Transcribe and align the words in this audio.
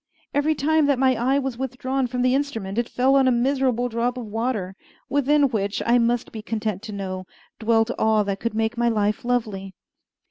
Every 0.33 0.55
time 0.55 0.87
that 0.87 0.97
my 0.97 1.13
eye 1.15 1.37
was 1.37 1.59
withdrawn 1.59 2.07
from 2.07 2.23
the 2.23 2.33
instrument 2.33 2.79
it 2.79 2.89
fell 2.89 3.15
on 3.15 3.27
a 3.27 3.31
miserable 3.31 3.87
drop 3.87 4.17
of 4.17 4.25
water, 4.25 4.75
within 5.09 5.49
which, 5.49 5.79
I 5.85 5.99
must 5.99 6.31
be 6.31 6.41
content 6.41 6.81
to 6.81 6.91
know, 6.91 7.27
dwelt 7.59 7.91
all 7.99 8.23
that 8.23 8.39
could 8.39 8.55
make 8.55 8.79
my 8.79 8.89
life 8.89 9.23
lovely. 9.23 9.75